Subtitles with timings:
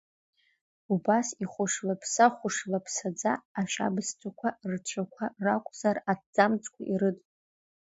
[0.93, 7.27] Убас ихәышлаԥса-хәышлаԥсаӡа ашьабсҭақәа рцәақәа ракәзар аҭӡамцқәа ирыдын.